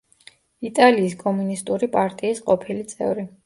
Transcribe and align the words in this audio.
იტალიის 0.69 1.13
კომუნისტური 1.21 1.93
პარტიის 1.99 2.45
ყოფილი 2.51 2.91
წევრი. 2.95 3.33